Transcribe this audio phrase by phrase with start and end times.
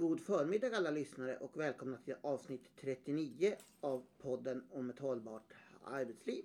[0.00, 5.54] God förmiddag alla lyssnare och välkomna till avsnitt 39 av podden om ett hållbart
[5.84, 6.44] arbetsliv.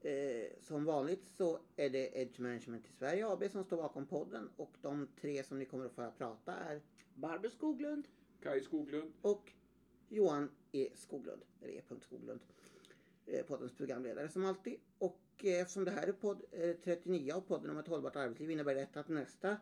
[0.00, 0.12] Eh,
[0.60, 4.76] som vanligt så är det Edge Management i Sverige AB som står bakom podden och
[4.82, 6.80] de tre som ni kommer att få prata är
[7.14, 8.08] Barbro Skoglund.
[8.42, 9.12] Kaj Skoglund.
[9.22, 9.52] och
[10.08, 11.82] Johan E Skoglund, eller E.
[12.00, 12.40] Skoglund,
[13.26, 14.76] eh, poddens programledare som alltid.
[14.98, 18.50] Och eh, eftersom det här är podd eh, 39 av podden om ett hållbart arbetsliv
[18.50, 19.56] innebär detta att nästa eh,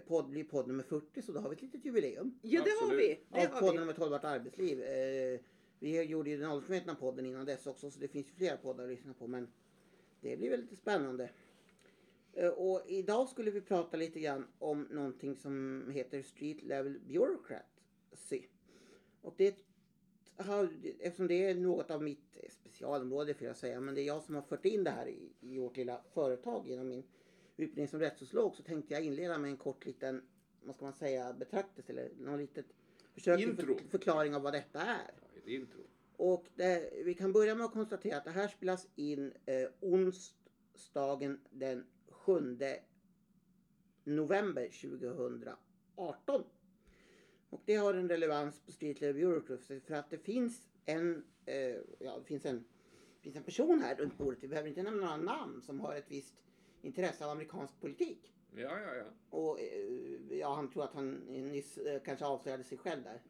[0.00, 2.38] podd blir podd nummer 40 så då har vi ett litet jubileum.
[2.42, 3.00] Ja, det har Absolut.
[3.00, 3.18] vi.
[3.30, 3.82] Det av har podden vi.
[3.82, 4.82] om ett hållbart arbetsliv.
[4.82, 5.40] Eh,
[5.78, 8.84] vi gjorde ju den åldersmedvetna podden innan dess också så det finns ju flera poddar
[8.84, 9.48] att lyssna på men
[10.20, 11.30] det blir väldigt spännande.
[12.32, 18.42] Eh, och idag skulle vi prata lite grann om någonting som heter Street Level Bureaucracy.
[19.20, 19.56] Och det
[20.36, 20.68] har,
[21.00, 24.34] eftersom det är något av mitt specialområde får jag säga men det är jag som
[24.34, 27.04] har fört in det här i, i vårt lilla företag genom min
[27.56, 30.22] utbildning som rättssociolog så tänkte jag inleda med en kort liten,
[30.62, 32.66] vad ska man säga, betraktelse eller någon litet
[33.14, 33.78] försök till Intro.
[33.78, 35.10] för, förklaring av vad detta är.
[35.20, 35.80] Ja, ett intro.
[36.16, 41.40] Och det, vi kan börja med att konstatera att det här spelas in eh, onsdagen
[41.50, 42.56] den 7
[44.04, 46.44] november 2018.
[47.50, 51.76] Och det har en relevans på Street Level Bureaucracy för att det finns en, eh,
[51.98, 52.64] ja, det finns en,
[53.16, 55.94] det finns en person här runt bordet, vi behöver inte nämna några namn, som har
[55.94, 56.34] ett visst
[56.82, 58.32] intresse av amerikansk politik.
[58.56, 59.04] Ja, ja, ja.
[59.30, 63.20] Och eh, ja, han tror att han nyss eh, kanske avslöjade sig själv där.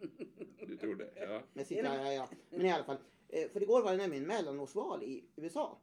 [0.66, 1.10] Du tror det?
[1.16, 1.42] Ja.
[1.52, 2.28] Men, sitter, ja, ja, ja.
[2.50, 2.96] Men i alla fall.
[3.28, 5.78] Eh, för igår var det nämligen mellanårsval i USA.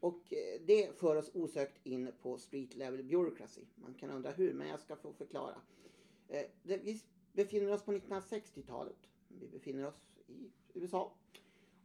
[0.00, 3.60] Och det för oss osökt in på street level bureaucracy.
[3.74, 5.60] Man kan undra hur, men jag ska få förklara.
[6.62, 7.00] Vi
[7.32, 8.96] befinner oss på 1960-talet.
[9.28, 11.12] Vi befinner oss i USA.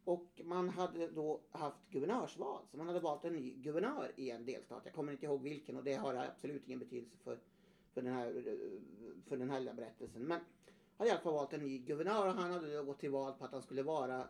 [0.05, 2.61] Och man hade då haft guvernörsval.
[2.71, 4.81] Så man hade valt en ny guvernör i en delstat.
[4.85, 7.39] Jag kommer inte ihåg vilken och det har absolut ingen betydelse för,
[7.93, 8.43] för, den, här,
[9.27, 10.21] för den här lilla berättelsen.
[10.21, 10.39] Men
[10.97, 13.33] hade i alla fall valt en ny guvernör och han hade då gått till val
[13.33, 14.27] på att han skulle vara,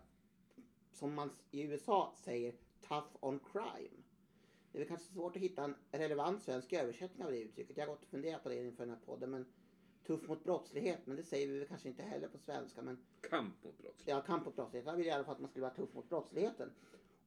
[0.91, 2.55] som man i USA säger,
[2.87, 4.03] tough on crime.
[4.71, 7.77] Det är väl kanske svårt att hitta en relevant svensk översättning av det uttrycket.
[7.77, 9.31] Jag har gått och funderat på det inför den här podden.
[9.31, 9.45] Men
[10.07, 12.81] tuff mot brottslighet, men det säger vi kanske inte heller på svenska.
[12.81, 14.01] Men Kamp mot brottslighet.
[14.05, 14.87] ja, kamp mot brottslighet.
[14.87, 16.71] Jag vill i alla fall att man skulle vara tuff mot brottsligheten.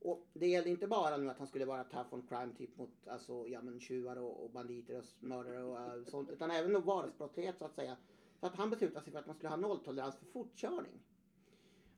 [0.00, 3.09] Och det gällde inte bara nu att han skulle vara tough on crime, typ mot
[3.09, 6.31] alltså, ja, men tjuvar och, och banditer och mördare och äh, sånt.
[6.31, 7.97] Utan även då vardagsbrottslighet så att säga.
[8.41, 11.00] Så att han beslutade sig för att man skulle ha nolltolerans för fortkörning.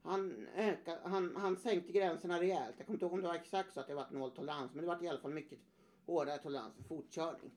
[0.03, 2.75] Han, ökade, han, han sänkte gränserna rejält.
[2.79, 4.89] Jag kommer inte ihåg om det var exakt så att det var nolltolerans, men det
[4.89, 5.59] var i alla fall mycket
[6.07, 7.51] hårdare tolerans för fortkörning.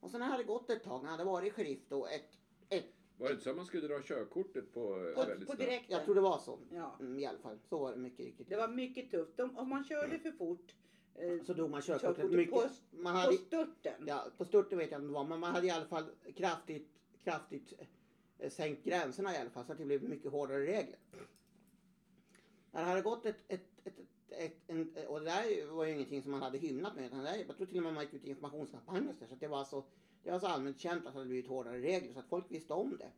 [0.00, 2.38] Och sen har det gått ett tag, när han hade varit sheriff då, ett
[3.16, 5.96] Var det inte så att man skulle dra körkortet på, eh, På, väldigt på direkten.
[5.96, 6.58] jag tror det var så.
[6.72, 6.96] Ja.
[7.00, 8.48] Mm, I alla fall, så var det mycket riktigt.
[8.48, 9.36] Det var mycket tufft.
[9.36, 10.74] De, om man körde för fort
[11.14, 12.54] eh, Så drog man körkortet körkortet mycket.
[12.54, 14.04] på, man på hade, störten.
[14.06, 16.04] ja, på störten vet jag inte vad, men man hade i alla fall
[16.36, 16.88] kraftigt,
[17.24, 17.72] kraftigt
[18.38, 20.98] eh, sänkt gränserna i alla fall så att det blev mycket hårdare regler.
[22.70, 25.92] När det hade gått ett, ett, ett, ett, ett en, och det där var ju
[25.92, 27.06] ingenting som man hade hymlat med.
[27.06, 29.48] Utan det där, jag tror till och med man gick ut i informationskampanjer så, det
[29.48, 29.84] var så,
[30.22, 32.44] det var så alltså allmänt känt att det hade blivit hårdare regler så att folk
[32.48, 33.10] visste om det.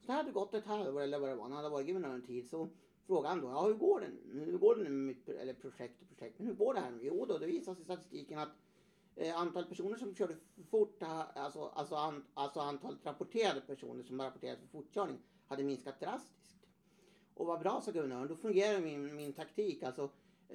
[0.00, 2.14] Så det hade gått ett halvår eller vad det var, när han hade varit guvernör
[2.14, 2.68] en tid så
[3.06, 4.44] frågade han då, ja hur går det nu?
[4.44, 6.90] Hur går det nu med mitt, eller projekt och projekt, men hur går det här
[6.90, 7.00] nu?
[7.02, 8.52] Jo då, det visar sig i statistiken att
[9.16, 14.02] eh, antal personer som körde för fort, eh, alltså, alltså, an, alltså antalet rapporterade personer
[14.02, 16.66] som rapporterade för fortkörning hade minskat drastiskt.
[17.34, 19.82] Och vad bra sa guvernören, då fungerar min, min taktik.
[19.82, 20.10] Alltså,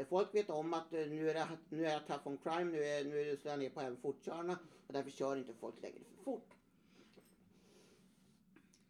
[0.09, 2.83] folk vet om att eh, nu är, det, nu är jag tough on crime, nu,
[2.83, 5.81] är, nu är det slår jag ner på även fortkörarna och därför kör inte folk
[5.81, 6.53] längre för fort.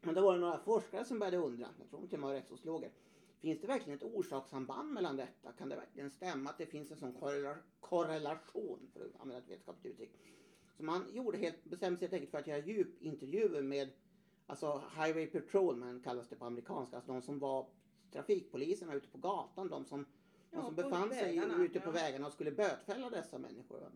[0.02, 2.36] Men då var det några forskare som började undra, jag tror till och med var
[2.36, 2.92] rättssociologer.
[3.40, 5.52] Finns det verkligen ett orsakssamband mellan detta?
[5.52, 9.50] Kan det verkligen stämma att det finns en sån korrela- korrelation, för att använda ett
[9.50, 10.12] vetenskapligt uttryck?
[10.78, 13.90] Så man gjorde helt, bestämde sig helt enkelt för att göra djupintervjuer med
[14.48, 17.68] alltså Highway Patrolman kallas det på amerikanska, alltså de som var
[18.12, 20.06] trafikpoliserna ute på gatan, de som,
[20.52, 21.94] Ja, som befann sig vägarna, ute på ja.
[21.94, 23.92] vägarna och skulle bötfälla dessa människor.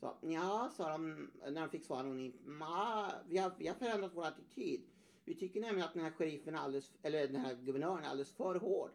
[0.00, 4.10] Så, ja, sa de när de fick svar anonymt, "Ma, vi har, vi har förändrat
[4.14, 4.82] vår attityd.
[5.24, 8.54] Vi tycker nämligen att den här sheriffen alldeles, eller den här guvernören är alldeles för
[8.54, 8.90] hård.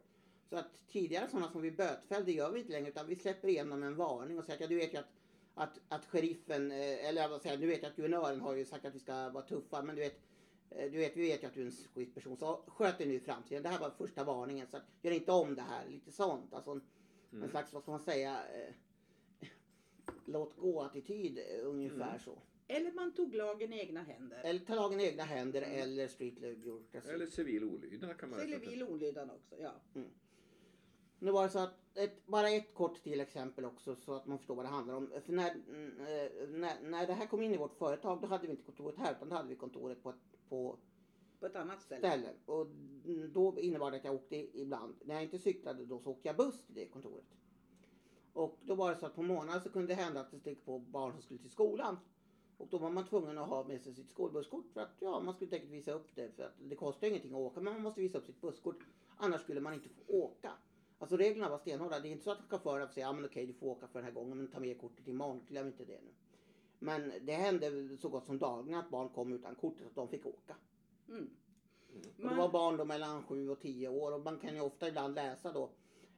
[0.50, 3.84] Så att tidigare sådana som vi bötfällde gör vi inte längre utan vi släpper igenom
[3.84, 5.13] en varning och säger att ja, du vet ju att,
[5.56, 8.96] att, att sheriffen, eh, eller vad säger, du vet att guvernören har ju sagt att
[8.96, 10.19] vi ska vara tuffa men du vet
[10.78, 13.14] du vet, vi vet ju att du är en schysst person, så sköt dig nu
[13.14, 13.64] i framtiden.
[13.64, 15.88] Det här var första varningen, så gör inte om det här.
[15.88, 16.54] Lite sånt.
[16.54, 16.81] Alltså en,
[17.44, 18.74] en slags, vad ska man säga, eh,
[20.25, 22.38] låt gå-attityd eh, ungefär så.
[22.68, 24.42] Eller man tog lagen i egna händer.
[24.44, 27.10] Eller ta lagen i egna händer eller street bureaucracy.
[27.10, 28.70] Eller civil olydnad kan man översätta.
[28.70, 29.56] vill olydnad också.
[29.62, 29.74] Ja.
[31.24, 34.38] Nu var det så att, ett, bara ett kort till exempel också så att man
[34.38, 35.12] förstår vad det handlar om.
[35.25, 38.52] För när, eh, när, när det här kom in i vårt företag då hade vi
[38.52, 40.14] inte kontoret här utan då hade vi kontoret på,
[40.50, 40.78] på
[41.40, 42.08] på ett annat ställe.
[42.08, 42.36] ställen.
[42.46, 42.68] Och
[43.30, 44.96] då innebar det att jag åkte ibland.
[45.06, 47.25] När jag inte cyklade då så åkte jag buss till det kontoret.
[48.34, 50.66] Och då var det så att på morgonen så kunde det hända att det steg
[50.66, 51.98] på barn som skulle till skolan.
[52.58, 55.34] Och då var man tvungen att ha med sig sitt skolbusskort för att ja, man
[55.34, 56.36] skulle säkert visa upp det.
[56.36, 58.84] För att det kostar ingenting att åka men man måste visa upp sitt busskort.
[59.18, 60.52] Annars skulle man inte få åka.
[61.03, 62.00] Alltså reglerna var stenhårda.
[62.00, 64.05] Det är inte så att chauffören säger ja men okej du får åka för den
[64.05, 65.41] här gången men ta med kortet imorgon.
[65.47, 66.11] Glöm inte det nu.
[66.79, 70.25] Men det hände så gott som dagligen att barn kom utan kortet att de fick
[70.25, 70.55] åka.
[71.09, 71.29] Mm.
[72.23, 74.88] Och det var barn då mellan 7 och 10 år och man kan ju ofta
[74.88, 75.69] ibland läsa då,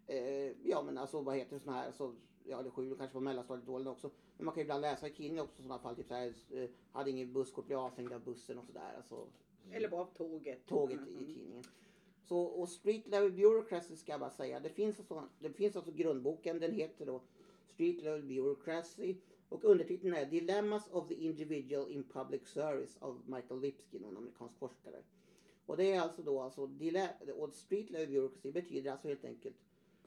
[0.08, 3.20] eh, ja men alltså vad heter det såna här, så, ja eller 7 kanske på
[3.20, 4.12] mellanstadiet då också.
[4.38, 6.34] Men man kan ju ibland läsa i tidningen också i sådana fall, typ så här,
[6.52, 8.94] eh, hade ingen busskort, blev avstängd av bussen och sådär.
[8.98, 9.28] Alltså
[9.72, 10.66] Eller på tåget.
[10.68, 11.20] tåget Mm.
[11.20, 11.64] i tidningen.
[12.28, 15.92] Så, och Street Level Bureaucracy ska jag bara säga, det finns, alltså, det finns alltså
[15.92, 17.22] grundboken, den heter då
[17.74, 19.16] Street Level Bureaucracy
[19.50, 24.58] och undertiteln är Dilemmas of the Individual in Public Service av Michael Lipsky, någon amerikansk
[24.58, 25.04] forskare.
[25.66, 26.70] Och det är alltså då, alltså,
[27.38, 29.56] och Street Level Bureaucracy betyder alltså helt enkelt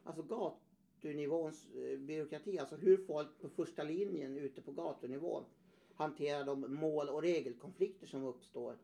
[0.04, 5.44] alltså gatunivåns eh, byråkrati, alltså hur folk på första linjen ute på gatunivån
[5.94, 8.76] hanterar de mål och regelkonflikter som uppstår.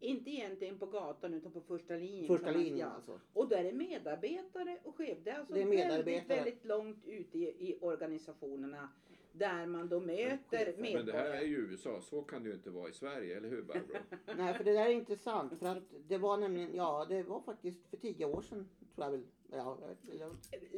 [0.00, 2.26] Inte egentligen på gatan utan på första linjen.
[2.26, 3.20] Första linjen alltså.
[3.32, 5.18] Och där är medarbetare och chef.
[5.24, 8.88] Det är alltså Det är väldigt, väldigt långt ute i, i organisationerna.
[9.32, 10.74] Där man då möter chefer.
[10.78, 11.44] Men det här är medborgare.
[11.44, 13.96] ju USA, så kan det ju inte vara i Sverige, eller hur Barbro?
[14.36, 15.58] Nej, för det där är intressant.
[15.58, 19.10] För att det var nämligen, ja, det var faktiskt för tio år sedan, tror jag
[19.10, 19.22] väl.
[19.52, 20.26] Ja, jag vet- eller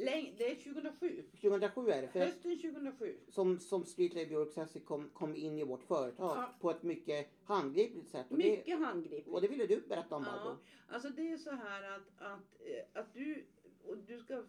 [0.05, 1.23] Läng- Det är 2007.
[1.41, 2.07] 2007 är det.
[2.07, 3.17] För Hösten 2007.
[3.29, 6.55] som, som Street Labor Bureaucracy kom, kom in i vårt företag Ja.
[6.61, 8.25] på ett mycket handgripligt sätt.
[8.29, 9.27] Och det, Mycket handgripligt.
[9.27, 10.49] och det ville du berätta om, Barbro.
[10.49, 10.57] Ja,
[10.93, 13.45] alltså det är så här att, att, eh, att du,
[13.87, 14.43] och du ska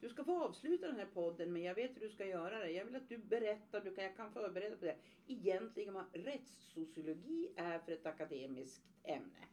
[0.00, 2.70] du ska få avsluta den här podden men jag vet hur du ska göra det.
[2.70, 4.96] Jag vill att du berättar, du kan, jag kan förbereda på det.
[5.26, 9.46] Egentligen vad rättssociologi är för ett akademiskt ämne.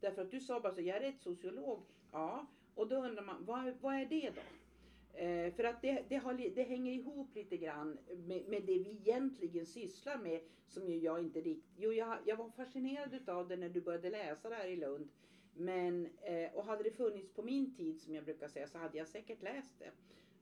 [0.00, 1.82] Därför att du sa bara så, jag är rättssociolog.
[2.12, 4.40] Ja, och då undrar man, vad, vad är det då?
[5.18, 8.90] Eh, för att det, det, har, det hänger ihop lite grann med, med det vi
[8.90, 10.40] egentligen sysslar med.
[10.66, 11.74] Som ju jag inte riktigt...
[11.76, 15.08] Jo, jag, jag var fascinerad utav det när du började läsa det här i Lund.
[15.54, 18.98] Men, eh, och hade det funnits på min tid som jag brukar säga så hade
[18.98, 19.90] jag säkert läst det.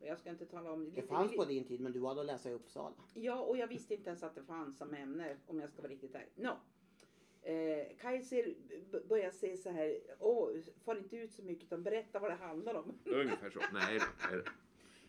[0.00, 2.26] Och jag ska inte tala om Det fanns på din tid, men du hade att
[2.26, 2.94] läsa i Uppsala.
[3.14, 5.92] Ja, och jag visste inte ens att det fanns som ämne om jag ska vara
[5.92, 6.32] riktigt ärlig.
[6.34, 6.56] No.
[7.42, 8.54] Eh, Kaiser
[9.08, 10.50] börjar säga så här, åh,
[10.84, 12.98] far inte ut så mycket utan berätta vad det handlar om.
[13.04, 13.60] Ungefär så.
[13.72, 13.98] Nej,
[14.30, 14.42] nej.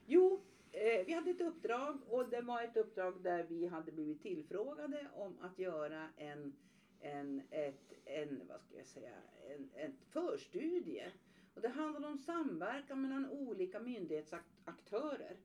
[0.06, 0.42] Jo,
[0.72, 5.07] eh, vi hade ett uppdrag och det var ett uppdrag där vi hade blivit tillfrågade
[5.16, 6.56] om att göra en,
[7.00, 9.16] en, ett, en vad ska jag säga,
[9.56, 11.12] en, en förstudie.
[11.54, 15.38] Och det handlade om samverkan mellan olika myndighetsaktörer.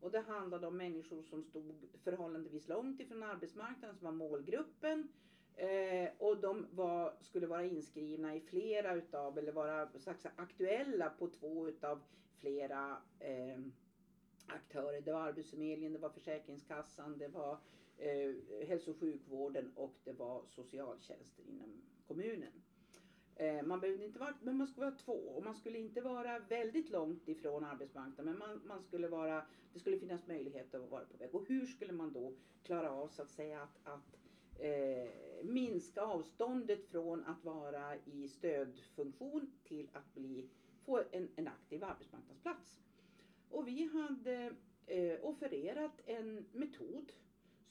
[0.00, 5.08] Och det handlade om människor som stod förhållandevis långt ifrån arbetsmarknaden som var målgruppen.
[5.56, 10.32] Eh, och de var, skulle vara inskrivna i flera utav, eller vara så att säga,
[10.36, 12.02] aktuella på två utav
[12.38, 13.60] flera eh,
[14.46, 15.00] aktörer.
[15.00, 17.58] Det var Arbetsförmedlingen, det var Försäkringskassan, det var
[18.02, 22.52] eh, hälso och sjukvården och det var socialtjänsten inom kommunen.
[23.36, 26.38] Eh, man behövde inte vara, men man skulle vara två och man skulle inte vara
[26.38, 31.04] väldigt långt ifrån arbetsmarknaden men man, man skulle vara, det skulle finnas möjlighet att vara
[31.04, 31.34] på väg.
[31.34, 32.32] Och hur skulle man då
[32.62, 34.18] klara av så att säga att, att
[34.58, 35.10] eh,
[35.42, 40.48] minska avståndet från att vara i stödfunktion till att bli,
[40.84, 42.80] få en, en aktiv arbetsmarknadsplats.
[43.50, 44.52] Och vi hade
[44.86, 47.12] eh, offererat en metod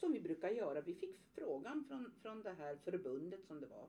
[0.01, 0.81] som vi brukar göra.
[0.81, 3.88] Vi fick frågan från, från det här förbundet som det var.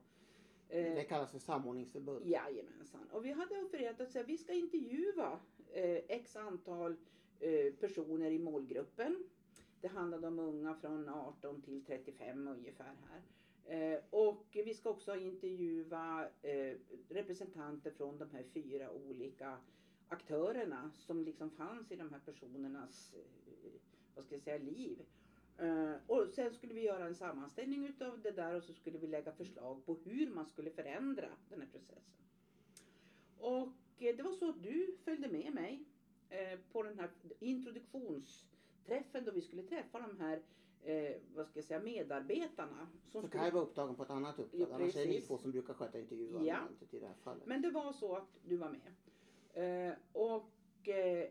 [0.69, 2.25] Eh, Det kallas för samordningsförbund.
[2.27, 3.09] Jajamensan.
[3.11, 5.39] Och vi hade offererat att säga, vi ska intervjua
[5.73, 6.95] eh, x antal
[7.39, 9.23] eh, personer i målgruppen.
[9.81, 13.21] Det handlade om unga från 18 till 35 ungefär här.
[13.65, 16.77] Eh, och vi ska också intervjua eh,
[17.09, 19.57] representanter från de här fyra olika
[20.07, 23.13] aktörerna som liksom fanns i de här personernas
[24.15, 25.01] vad ska jag säga, liv.
[25.57, 29.07] Eh, och sen skulle vi göra en sammanställning utav det där och så skulle vi
[29.07, 32.13] lägga förslag på hur man skulle förändra den här processen.
[33.37, 33.67] Och
[33.97, 35.85] eh, det var så att du följde med mig
[36.29, 40.41] eh, på den här introduktionsträffen då vi skulle träffa de här
[41.35, 42.87] vad ska jag säga, medarbetarna.
[43.11, 43.43] Som Så skulle...
[43.43, 44.61] Kaj var upptagen på ett annat uppdrag.
[44.61, 46.45] Ja, Annars är det ni två som brukar sköta intervjuer.
[46.45, 46.67] Ja.
[46.91, 47.45] I det här fallet.
[47.45, 49.95] Men det var så att du var med.
[50.13, 50.49] Och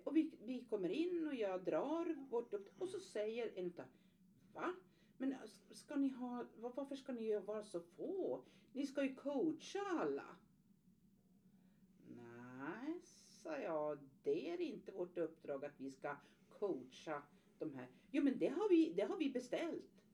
[0.05, 3.85] och vi, vi kommer in och jag drar vårt upp och så säger en utav
[4.54, 4.75] Va?
[5.16, 5.35] Men
[5.71, 8.44] ska ni ha, varför ska ni vara så få?
[8.73, 10.37] Ni ska ju coacha alla.
[12.16, 13.00] Nej,
[13.42, 16.16] sa jag, det är inte vårt uppdrag att vi ska
[16.49, 17.23] coacha
[17.59, 17.88] de här.
[18.11, 20.04] Jo men det har vi, det har vi beställt.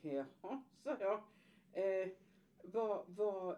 [0.00, 1.22] Jaha, sa jag.
[1.72, 2.08] Eh,
[2.62, 3.56] vad, vad,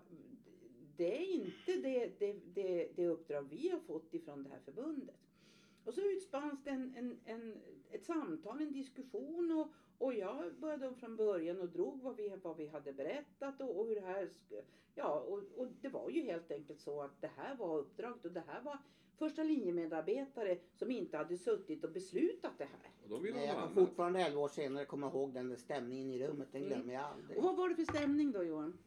[0.97, 5.21] det är inte det, det, det, det uppdrag vi har fått ifrån det här förbundet.
[5.85, 7.59] Och så utspanns det en, en, en,
[7.91, 12.57] ett samtal, en diskussion och, och jag började från början och drog vad vi, vad
[12.57, 14.31] vi hade berättat och, och hur det här
[14.95, 18.33] Ja, och, och det var ju helt enkelt så att det här var uppdraget och
[18.33, 18.79] det här var
[19.19, 22.91] första linjemedarbetare som inte hade suttit och beslutat det här.
[23.03, 25.57] Och de vill Nej, ha jag kan fortfarande 11 år senare komma ihåg den där
[25.57, 26.49] stämningen i rummet.
[26.53, 27.38] Den glömmer jag aldrig.
[27.38, 28.79] Och vad var det för stämning då Johan?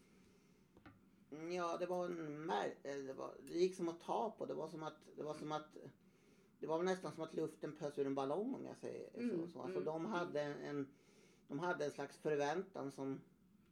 [1.31, 4.45] Mm, Ja, det var en mär- eh, det, var, det gick som att ta på.
[4.45, 5.77] Det var som att, det var som att
[6.59, 9.09] det var nästan som att luften pös ur en ballong om jag säger.
[9.13, 9.61] Mm, så.
[9.61, 10.87] Alltså, mm, de, hade en,
[11.47, 13.21] de hade en slags förväntan som,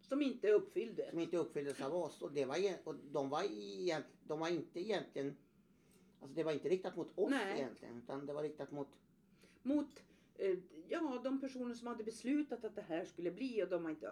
[0.01, 1.09] Som inte uppfyllde.
[1.09, 2.21] som inte uppfylldes av oss.
[2.21, 5.35] Och, det var, och de, var egent, de var inte egentligen
[6.19, 7.59] Alltså det var inte riktat mot oss Nej.
[7.59, 7.97] egentligen.
[7.97, 8.87] Utan det var riktat mot
[9.65, 10.03] mot
[10.35, 10.57] eh,
[10.89, 14.11] ja, de personer som hade beslutat att det här skulle bli och de var inte...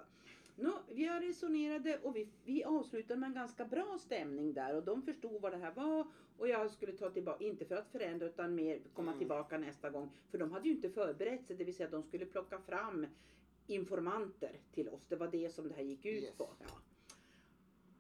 [0.56, 4.84] Nå, vi har resonerade och vi, vi avslutade med en ganska bra stämning där och
[4.84, 6.08] de förstod vad det här var
[6.38, 9.20] och jag skulle ta tillbaka, inte för att förändra utan mer komma Mm.
[9.20, 10.12] tillbaka nästa gång.
[10.32, 13.06] För de hade ju inte förberett sig, det vill säga de skulle plocka fram
[13.68, 15.06] informanter till oss.
[15.10, 16.36] Det var det som det här gick ut Yes.
[16.38, 16.50] på.
[16.60, 16.66] Ja.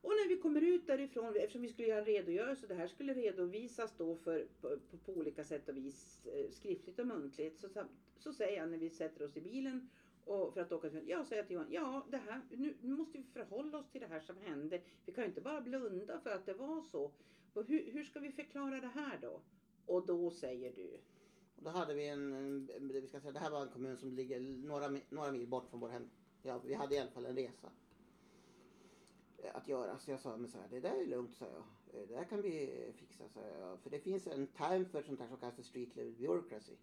[0.01, 3.13] Och när vi kommer ut därifrån, eftersom vi skulle göra en redogörelse, det här skulle
[3.13, 7.67] redovisas då för, på, på, olika sätt och vis, eh, skriftligt och muntligt, så,
[8.17, 9.89] så säger jag när vi sätter oss i bilen
[10.25, 13.17] och för att åka till, jag säger till Johan, ja det här, nu, nu måste
[13.17, 14.81] vi förhålla oss till det här som hände.
[15.05, 17.11] Vi kan ju inte bara blunda för att det var så.
[17.53, 19.41] Hur, hur ska vi förklara det här då?
[19.85, 20.99] Och då säger du,
[21.55, 24.13] Och då hade vi en, en, vi ska säga, det här var en kommun som
[24.13, 26.09] ligger några, några mil bort från vår hem.
[26.41, 27.69] Ja, vi hade i alla fall en resa
[29.53, 29.99] att göra.
[29.99, 31.63] Så jag sa, men så här, det där är lugnt, sa jag.
[32.01, 33.79] Eh, det där kan vi fixa, sa jag.
[33.79, 36.73] För det finns en term för sånt här som kallas för street level bureaucracy.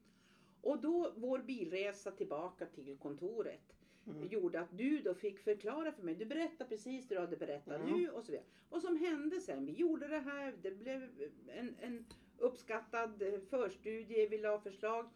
[0.63, 3.77] Och då vår bilresa tillbaka till kontoret
[4.07, 4.29] Mm.
[4.29, 6.15] gjorde att du då fick förklara för mig.
[6.15, 8.01] Du berättade precis det du hade berättat Mm.
[8.01, 8.47] nu och så vidare.
[8.71, 9.67] Vad som hände sen.
[9.67, 10.55] Vi gjorde det här.
[10.63, 11.09] Det blev
[11.49, 12.07] en, en
[12.39, 14.27] uppskattad eh, förstudie.
[14.29, 15.09] Vi la förslag.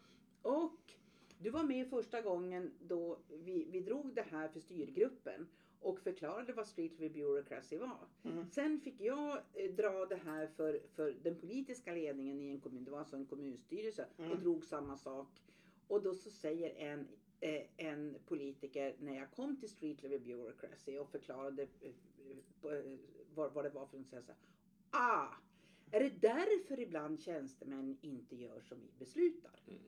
[0.42, 0.92] Och
[1.38, 5.46] du var med första gången då vi, vi drog det här för styrgruppen
[5.84, 8.06] och förklarade vad Street Review Bureaucracy var.
[8.22, 8.46] Mm.
[8.46, 12.84] Sen fick jag eh, dra det här för, för den politiska ledningen i en kommun.
[12.84, 14.40] Det var alltså en kommunstyrelse och Mm.
[14.40, 15.28] drog samma sak.
[15.88, 17.08] Och då så säger en,
[17.40, 21.92] eh, en politiker när jag kom till Street Level Bureaucracy och förklarade eh,
[23.34, 24.06] vad, vad det var för något.
[24.10, 24.32] Så sa,
[24.90, 25.28] ah,
[25.90, 29.60] är det därför ibland tjänstemän inte gör som vi beslutar?
[29.66, 29.80] Mm.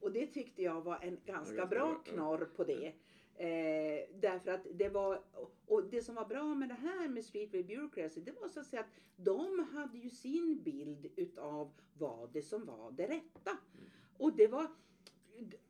[0.00, 2.92] Och det tyckte jag var en ganska bra knorr på det.
[3.36, 5.22] Eh, därför att det var,
[5.66, 8.66] och det som var bra med det här med Streetway Bureaucracy, det var så att
[8.66, 13.50] säga att de hade ju sin bild utav vad det som var det rätta.
[13.50, 13.90] Mm.
[14.16, 14.66] Och det var,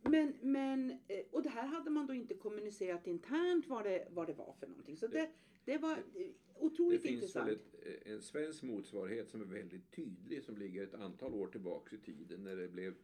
[0.02, 4.26] men, men, eh, och det här hade man då inte kommunicerat internt vad det, vad
[4.26, 4.96] det var för någonting.
[4.96, 5.30] Så det,
[5.64, 7.48] det var eh, Det otroligt finns intressant.
[7.48, 11.92] väl ett, en svensk motsvarighet som är väldigt tydlig som ligger ett antal år tillbaks
[11.92, 12.94] i tiden när det blev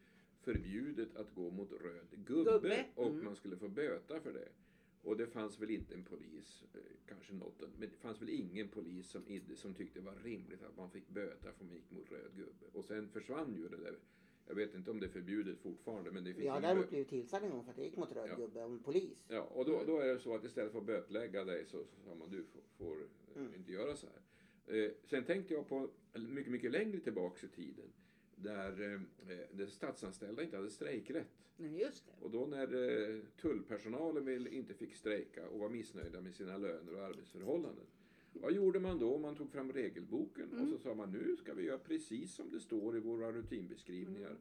[0.41, 3.25] förbjudet att gå mot röd gubbe, Gubbe, och mm.
[3.25, 4.49] man skulle få böta för det.
[5.03, 8.69] Och det fanns väl inte en polis, eh, kanske något, men det fanns väl ingen
[8.69, 9.23] polis som,
[9.57, 12.79] som tyckte det var rimligt att man fick böta för man gick mot röd gubbe.
[12.79, 13.99] Och sen försvann ju det där.
[14.47, 17.09] Jag vet inte om det är förbjudet fortfarande men det finns Jag har däremot blivit
[17.09, 18.37] tillsagd en gång för att jag gick mot röd Ja.
[18.37, 19.25] gubbe av en polis.
[19.29, 22.01] Ja, och då, då är det så att istället för att bötlägga dig så så
[22.05, 23.07] sa man du får, får eh,
[23.37, 23.55] Mm.
[23.55, 24.77] inte göra så här.
[24.77, 27.93] Eh, sen tänkte jag på mycket, mycket längre tillbaks i tiden
[28.43, 28.95] där,
[29.29, 31.29] eh, där statsanställda inte hade strejkrätt.
[31.57, 32.13] Nej, just det.
[32.25, 36.95] Och då när eh, tullpersonalen vill, inte fick strejka och var missnöjda med sina löner
[36.95, 37.87] och arbetsförhållanden.
[38.33, 39.19] Vad gjorde man då?
[39.19, 42.61] Man tog fram regelboken och så sa man nu ska vi göra precis som det
[42.61, 44.37] står i våra rutinbeskrivningar.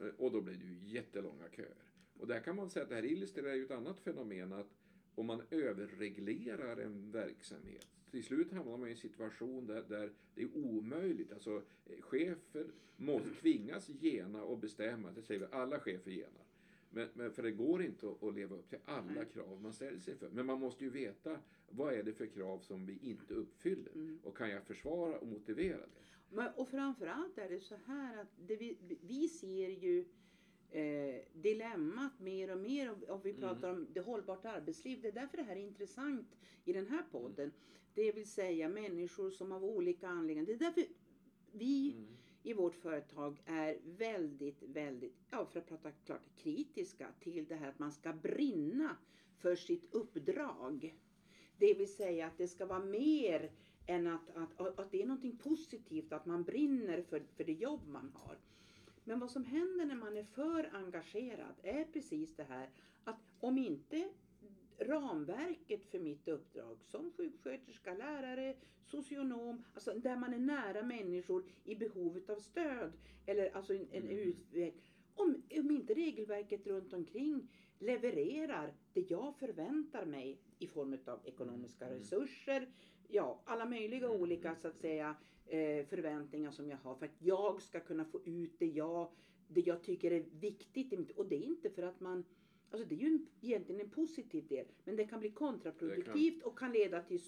[0.00, 1.74] Eh, Och då blev det ju jättelånga köer.
[2.18, 4.70] Och där kan man säga att det här illustrerar ju ett annat fenomen att
[5.14, 10.42] om man överreglerar en verksamhet till slut hamnar man i en situation där, där det
[10.42, 11.32] är omöjligt.
[11.32, 12.66] Alltså eh, chefer
[12.96, 15.10] måste tvingas gena och bestämma.
[15.10, 16.44] Det säger vi alla chefer genar.
[16.90, 20.16] Men, men för det går inte att, leva upp till alla krav man ställer sig
[20.16, 20.28] för.
[20.30, 23.92] Men man måste ju veta vad är det för krav som vi inte uppfyller.
[23.94, 24.18] Mm.
[24.22, 26.02] Och kan jag försvara och motivera det?
[26.30, 30.04] Men, och framförallt är det så här att vi, vi ser ju
[30.74, 33.40] eh, dilemmat mer och mer om, om vi Mm.
[33.40, 34.98] pratar om det hållbart arbetsliv.
[35.02, 37.52] Det är därför det här är intressant i den här podden.
[37.94, 40.46] Det vill säga människor som av olika anledningar.
[40.46, 40.84] Det är därför
[41.52, 42.16] vi Mm.
[42.42, 47.68] i vårt företag är väldigt, väldigt, ja för att prata klart, kritiska till det här
[47.68, 48.96] att man ska brinna
[49.38, 50.94] för sitt uppdrag.
[51.58, 53.50] Det vill säga att det ska vara mer
[53.86, 57.80] än att, att, att det är någonting positivt att man brinner för, för det jobb
[57.88, 58.38] man har.
[59.04, 62.70] Men vad som händer när man är för engagerad är precis det här
[63.04, 64.08] att om inte
[64.78, 68.56] ramverket för mitt uppdrag som sjuksköterska, lärare,
[68.86, 72.92] socionom, alltså där man är nära människor i behovet av stöd
[73.26, 74.18] eller alltså en, en Mm.
[74.18, 74.74] utväg.
[75.14, 81.86] Om, om inte regelverket runt omkring levererar det jag förväntar mig i form av ekonomiska
[81.86, 81.98] Mm.
[81.98, 82.68] resurser,
[83.08, 84.20] ja alla möjliga Mm.
[84.20, 85.16] olika så att säga
[85.88, 89.10] förväntningar som jag har för att jag ska kunna få ut det jag,
[89.48, 91.10] det jag tycker är viktigt.
[91.10, 92.24] Och det är inte för att man
[92.70, 96.58] Alltså det är ju en, egentligen en positiv del, men det kan bli kontraproduktivt och
[96.58, 97.20] kan leda till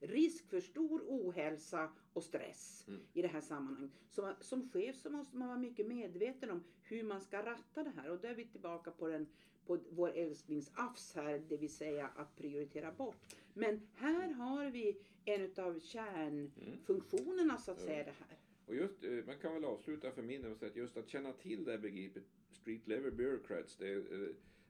[0.00, 3.00] risk för stor ohälsa och stress Mm.
[3.12, 3.90] i det här sammanhanget.
[4.10, 7.90] Så, som chef så måste man vara mycket medveten om hur man ska ratta det
[7.90, 9.26] här och då är vi tillbaka på, den,
[9.66, 13.16] på vår älsklingsafs här, det vill säga att prioritera bort.
[13.54, 18.38] Men här har vi en av kärnfunktionerna så att säga det här.
[18.66, 21.08] Och just, eh, man kan väl avsluta för min del att säga att just att
[21.08, 24.28] känna till det här begreppet street level bureaucrats, det, eh,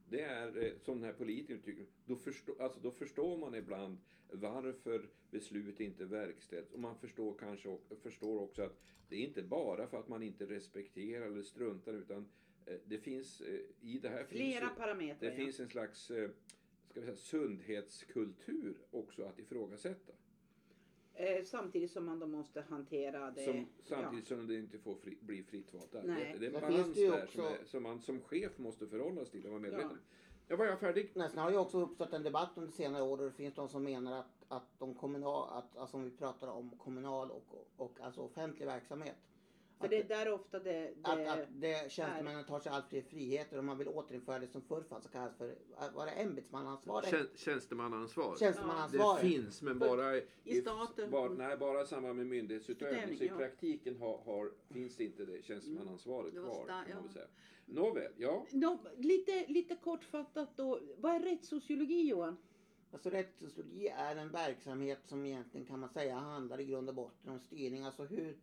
[0.08, 3.98] det är eh, som den här politikern tycker, då, förstå, alltså, då förstår man ibland
[4.32, 6.72] varför beslut inte verkställs.
[6.72, 10.22] Och man förstår kanske och, förstår också att det är inte bara för att man
[10.22, 12.28] inte respekterar eller struntar utan
[12.84, 15.16] det finns eh, i det här Flera finns, parametrar.
[15.20, 15.44] det ja.
[15.44, 16.30] finns en slags eh,
[16.90, 20.12] ska vi säga, sundhetskultur också att ifrågasätta.
[21.14, 23.44] Eh, samtidigt som man då måste hantera det.
[23.44, 26.38] Som, samtidigt som det inte får fri, bli fritt valt arbete.
[26.38, 28.58] Det är en Sen balans finns det där också- som, är, som man som chef
[28.58, 29.92] måste förhålla sig till och vara medveten Ja.
[29.92, 29.98] om.
[30.48, 31.10] Ja, var jag färdig?
[31.14, 33.84] Nästan har ju också uppstått en debatt under senare år och det finns de som
[33.84, 38.20] menar att, att de kommunal, att, alltså om vi pratar om kommunal och, och alltså
[38.20, 39.16] offentlig verksamhet.
[39.78, 40.72] För Att, det är där ofta det...
[40.72, 44.48] det att, att det, tjänstemännen tar sig allt fler friheter och man vill återinföra det
[44.48, 45.54] som förr fanns och kallas för,
[45.94, 47.02] var det ämbetsmannaansvar?
[47.02, 48.36] Tjän, tjänstemannaansvar.
[48.36, 49.14] Tjänstemannaansvar.
[49.14, 51.10] Det finns men bara i, I staten.
[51.10, 52.98] Bara, nej, bara i samband med myndighetsutövning.
[52.98, 53.36] Utövning, Så i ja.
[53.36, 56.84] praktiken har, har, finns inte det tjänstemannaansvaret Det var kvar.
[56.90, 57.12] ja.
[57.12, 57.26] säga.
[57.66, 58.46] Nåväl, ja.
[58.50, 60.80] Nå, lite, lite kortfattat då.
[60.96, 62.36] Vad är rättssociologi Johan?
[62.92, 67.32] Alltså rättssociologi är en verksamhet som egentligen kan man säga handlar i grund och botten
[67.32, 67.82] om styrning.
[67.82, 68.36] Alltså hur,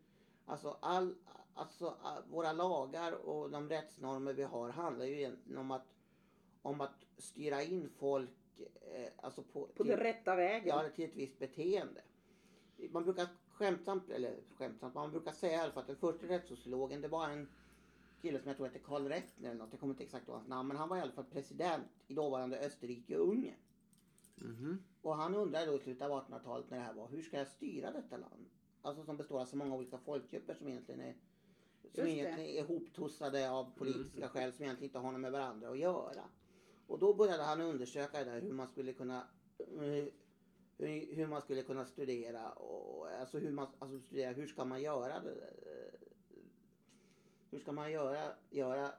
[0.52, 1.16] alltså all,
[1.54, 5.86] alltså all, våra lagar och de rättsnormer vi har handlar ju egentligen om att,
[6.62, 10.68] om att styra in folk eh, alltså på, På till, den rätta vägen?
[10.68, 12.02] ja, till ett visst beteende.
[12.92, 17.02] Man brukar skämtsamt, eller skämtsamt, man brukar säga i alla fall att den första rättssociologen
[17.02, 17.48] det var en
[18.22, 20.48] kille som jag tror hette Karl Reftner eller något, jag kommer inte exakt ihåg hans
[20.48, 23.56] namn, men han var i alla fall president i dåvarande Österrike och Ungern.
[24.36, 24.84] Mhm.
[25.02, 27.48] Och han undrade då i slutet av 1800-talet när det här var, hur ska jag
[27.48, 28.50] styra detta land?
[28.82, 31.16] Alltså som består av så många olika folkgrupper som egentligen är
[31.96, 35.78] som egentligen är hoptossade av politiska skäl som egentligen inte har något med varandra att
[35.80, 36.24] göra.
[36.88, 39.28] Och då började han undersöka det där hur man skulle kunna
[40.78, 44.82] hur, hur man skulle kunna studera och alltså hur man alltså studera hur ska man
[44.82, 45.54] göra det
[47.52, 48.92] hur ska man göra göra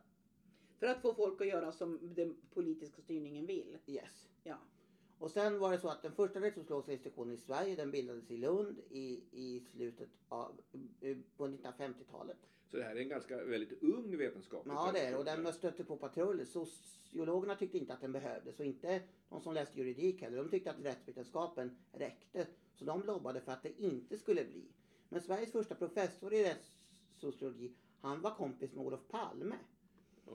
[0.79, 3.79] För att få folk att göra som den politiska styrningen vill.
[3.87, 4.57] yes Ja.
[5.23, 8.37] Och sen var det så att den första rättssociologiska institutionen i Sverige den bildades i
[8.37, 10.61] Lund i, i slutet av
[11.37, 12.37] på 1950-talet.
[12.71, 14.63] Så det här är en ganska väldigt ung vetenskap.
[14.67, 16.47] Ja det är och den stötte på patrull.
[16.47, 20.37] Sociologerna tyckte inte att den behövdes och inte de som läste juridik heller.
[20.37, 22.47] De tyckte att rättsvetenskapen räckte.
[22.75, 24.65] Så de lobbade för att det inte skulle bli.
[25.09, 29.55] Men Sveriges första professor i rättssociologi han var kompis med Olof Palme.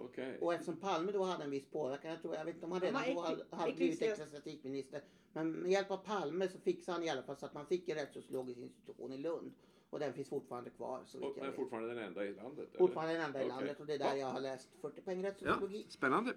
[0.05, 0.37] Okej.
[0.41, 2.81] Och eftersom Palme då hade en viss påverkan, jag, tror, jag vet inte om han
[2.81, 5.01] redan då hade, blivit ecklesiastikminister.
[5.33, 7.89] Men med hjälp av Palme så fixade han i alla fall så att man fick
[7.89, 9.51] en rättssociologisk institution i Lund.
[9.89, 12.67] Och den finns fortfarande kvar så Och, men fortfarande den enda i landet?
[12.69, 12.77] eller?
[12.77, 13.49] Fortfarande den enda i Okej.
[13.49, 14.17] landet och det är där Ja.
[14.17, 15.85] jag har läst 40 poäng Ja, rättssociologi.
[15.89, 16.33] spännande.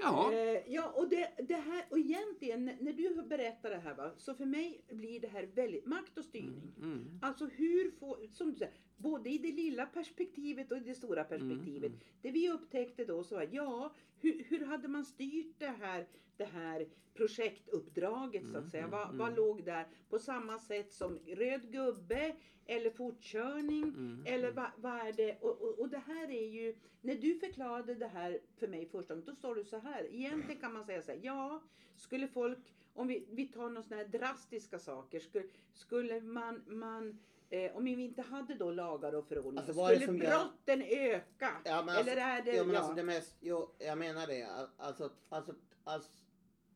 [0.00, 0.32] Jaha.
[0.32, 4.34] Eh, ja, och det, det här, och egentligen när- du berättar det här va, så
[4.34, 6.72] för mig blir det här väldigt makt och styrning.
[6.82, 7.18] Mm.
[7.22, 11.24] Alltså hur får, som du säger, både i det lilla perspektivet och i det stora
[11.24, 11.90] perspektivet.
[11.92, 16.06] Mm, Det vi upptäckte då så var, ja, hur, hur hade man styrt det här,
[16.36, 18.82] det här projektuppdraget så att säga?
[18.84, 19.36] Mm, vad, mm, vad mm.
[19.36, 19.86] låg där?
[20.08, 22.36] På samma sätt som röd gubbe
[22.66, 24.22] eller fortkörning Mm.
[24.26, 25.38] eller vad, vad är det?
[25.40, 29.14] Och, och, och det här är ju, när du förklarade det här för mig första
[29.14, 29.89] gången, då sa du så här.
[29.98, 31.62] Egentligen kan man säga så här, ja,
[31.96, 32.58] skulle folk,
[32.94, 37.18] om vi, vi tar några sådana här drastiska saker, skulle, skulle man, man
[37.50, 41.50] eh, om vi inte hade då lagar och förordningar, Alltså, skulle som gör- brotten öka?
[41.64, 44.26] Ja, men alltså, Eller är det, jo, men ja, alltså det mest, jo, jag menar
[44.26, 44.42] det.
[44.42, 46.10] Al- Alltså, alltså, alltså,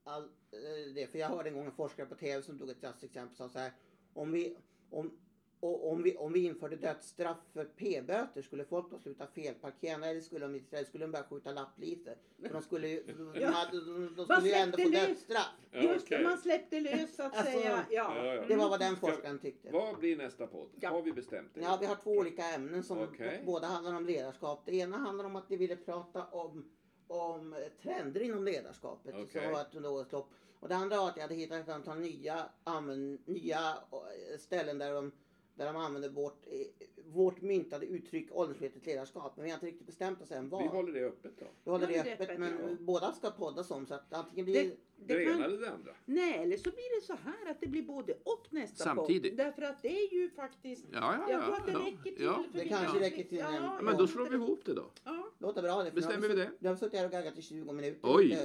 [0.05, 1.07] all, eh, det.
[1.11, 3.37] För jag hörde en gång en forskare på TV som tog ett drastiskt exempel och
[3.37, 3.73] sa så här.
[4.15, 4.57] Om vi,
[4.91, 5.19] om,
[5.65, 9.97] och om, vi, om vi införde dödsstraff för p-böter skulle folk då sluta felparkera?
[9.97, 10.85] Nej det skulle de inte.
[10.85, 12.17] Skulle de börja skjuta lappliser.
[12.43, 13.49] För de skulle ju, de, Ja.
[13.49, 15.07] hade, de, de skulle ju ändå få lös?
[15.07, 15.49] dödsstraff.
[15.71, 16.25] Ja, just okej.
[16.25, 17.85] man släppte lös så att Alltså, säga.
[17.91, 18.17] Ja.
[18.17, 18.45] ja, ja.
[18.49, 19.71] Det var vad den Ska- forskaren tyckte.
[19.71, 20.69] Vad blir nästa podd?
[20.81, 20.91] Ja.
[20.91, 21.61] Har vi bestämt det?
[21.61, 23.43] Ja, vi har två olika ämnen som Okej.
[23.47, 24.63] båda handlar om ledarskap.
[24.67, 26.71] Det ena handlar om att vi ville prata om
[27.07, 29.15] om trender inom ledarskapet.
[29.75, 30.31] Under årets lopp.
[30.61, 33.59] Och det andra var att jag hade hittat ett antal nya, använd, nya
[33.93, 35.13] eh, ställen där de,
[35.55, 39.33] där de använder vårt, eh, vårt myntade uttryck åldersmedvetet ledarskap.
[39.37, 40.63] Men vi har inte riktigt bestämt oss än vad.
[40.63, 41.47] Vi håller det öppet då.
[41.65, 42.77] Vi håller det öppet, öppet, men ja.
[42.81, 45.71] båda ska poddas om så att antingen blir Det, Det, det ena kan, eller det
[45.71, 45.93] andra.
[46.05, 49.33] nej, eller så blir det så här att det blir både och nästa Samtidigt.
[49.37, 49.47] podd.
[49.47, 51.61] Därför att det är ju faktiskt Ja, ja, Jag tror ja.
[51.61, 52.25] att det ja, räcker till.
[52.25, 52.45] ja.
[52.53, 54.91] för Det kanske kan- räcker till en- Ja, men då slår vi ihop det då.
[55.05, 55.91] Ja, Låter bra det.
[55.91, 56.51] Bestämmer vi det?
[56.59, 58.01] Nu har vi suttit här och gaggat i 20 minuter.
[58.17, 58.39] Oj.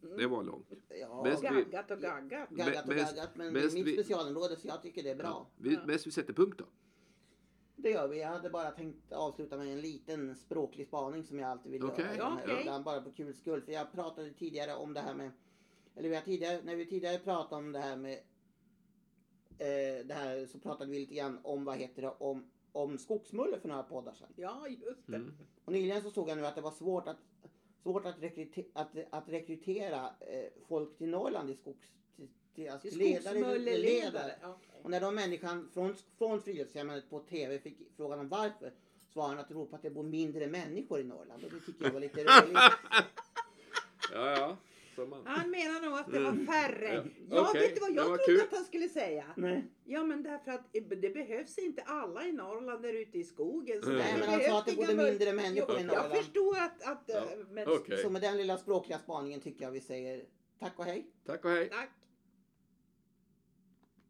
[0.00, 0.72] Det var långt.
[1.00, 2.50] Ja, Bäst vi- gaggat och gaggat.
[2.50, 3.30] gaggat och bäst- gaggat.
[3.36, 5.26] Men det är mitt vi- specialområde så jag tycker det är bra.
[5.26, 5.46] Ja.
[5.56, 6.64] Vi, bäst vi sätter punkt då.
[7.76, 8.20] Det gör vi.
[8.20, 12.04] Jag hade bara tänkt avsluta med en liten språklig spaning som jag alltid vill Okej.
[12.16, 12.40] göra.
[12.46, 12.60] Ja.
[12.60, 13.62] Ibland bara på kul skull.
[13.62, 15.30] För jag pratade tidigare om det här med,
[15.96, 18.18] eller vi har tidigare, när vi tidigare pratade om det här med,
[19.58, 23.60] eh, det här så pratade vi lite grann om, vad heter det, om, om skogsmulle
[23.60, 24.28] för några poddar sedan.
[24.36, 25.16] Ja, just det.
[25.16, 25.32] Mm.
[25.64, 27.16] Och nyligen så såg jag nu att det var svårt att,
[27.82, 32.88] svårt att, rekryte, att, att rekrytera eh, folk till Norrland i skogs, till, till, alltså
[32.88, 34.34] Till ledare, skogsmulleledare.
[34.42, 34.56] Ja.
[34.82, 38.72] och när då människan från, från Friluftsfrämjandet på TV fick frågan om varför
[39.12, 41.44] svarade han att det beror på att det bor mindre människor i Norrland.
[41.44, 42.58] Och det tycker jag var lite roligt.
[44.12, 44.56] Ja, ja.
[45.00, 45.26] Som man.
[45.26, 46.46] Han menar nog att det var Mm.
[46.46, 46.94] färre.
[46.94, 47.60] Ja, Ja, okej.
[47.60, 48.40] vet du vad jag trodde kul.
[48.40, 49.24] att han skulle säga?
[49.36, 49.64] Nej.
[49.84, 53.82] Ja, men därför att det behövs inte alla i Norrland där ute i skogen.
[53.82, 55.86] Så Nej, därför men han sa behövs att det bodde mindre människor Jo, i Jag
[55.86, 56.14] Norrland.
[56.14, 56.82] förstår att...
[56.82, 57.98] att Ja, eh, men, Okej.
[57.98, 60.24] Så med den lilla språkliga spaningen tycker jag vi säger
[60.60, 61.06] tack och hej.
[61.26, 61.68] Tack och hej.
[61.68, 61.90] Tack.